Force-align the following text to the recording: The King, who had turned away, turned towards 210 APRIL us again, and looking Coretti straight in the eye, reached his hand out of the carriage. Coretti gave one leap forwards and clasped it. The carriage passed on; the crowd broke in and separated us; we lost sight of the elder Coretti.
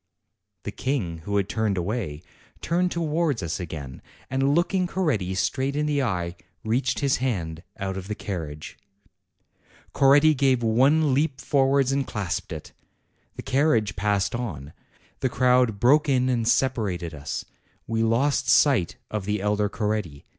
The 0.63 0.71
King, 0.71 1.19
who 1.25 1.37
had 1.37 1.47
turned 1.47 1.77
away, 1.77 2.23
turned 2.59 2.91
towards 2.91 3.41
210 3.41 3.45
APRIL 3.45 3.45
us 3.45 3.59
again, 3.59 4.01
and 4.31 4.55
looking 4.55 4.87
Coretti 4.87 5.35
straight 5.35 5.75
in 5.75 5.85
the 5.85 6.01
eye, 6.01 6.35
reached 6.63 7.01
his 7.01 7.17
hand 7.17 7.61
out 7.77 7.97
of 7.97 8.07
the 8.07 8.15
carriage. 8.15 8.79
Coretti 9.93 10.33
gave 10.33 10.63
one 10.63 11.13
leap 11.13 11.39
forwards 11.39 11.91
and 11.91 12.07
clasped 12.07 12.51
it. 12.51 12.71
The 13.35 13.43
carriage 13.43 13.95
passed 13.95 14.33
on; 14.33 14.73
the 15.19 15.29
crowd 15.29 15.79
broke 15.79 16.09
in 16.09 16.29
and 16.29 16.47
separated 16.47 17.13
us; 17.13 17.45
we 17.85 18.01
lost 18.01 18.49
sight 18.49 18.95
of 19.11 19.25
the 19.25 19.39
elder 19.39 19.69
Coretti. 19.69 20.25